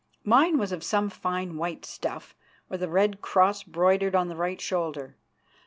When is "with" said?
2.69-2.81